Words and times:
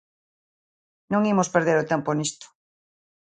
Non 1.11 1.21
imos 1.31 1.51
perder 1.55 1.77
o 1.79 1.87
tempo 1.91 2.09
nisto. 2.17 2.45